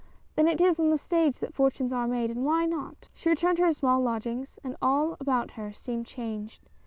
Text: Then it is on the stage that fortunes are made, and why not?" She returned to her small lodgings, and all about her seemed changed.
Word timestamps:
Then 0.35 0.47
it 0.47 0.59
is 0.59 0.79
on 0.79 0.89
the 0.89 0.97
stage 0.97 1.37
that 1.41 1.53
fortunes 1.53 1.93
are 1.93 2.07
made, 2.07 2.31
and 2.31 2.43
why 2.43 2.65
not?" 2.65 3.07
She 3.13 3.29
returned 3.29 3.57
to 3.57 3.65
her 3.65 3.71
small 3.71 3.99
lodgings, 4.01 4.57
and 4.63 4.75
all 4.81 5.15
about 5.19 5.51
her 5.51 5.71
seemed 5.73 6.07
changed. 6.07 6.67